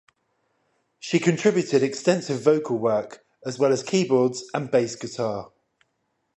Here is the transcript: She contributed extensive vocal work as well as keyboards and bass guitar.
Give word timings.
She 0.99 1.19
contributed 1.19 1.83
extensive 1.83 2.41
vocal 2.41 2.79
work 2.79 3.23
as 3.45 3.59
well 3.59 3.71
as 3.71 3.83
keyboards 3.83 4.49
and 4.51 4.71
bass 4.71 4.95
guitar. 4.95 5.51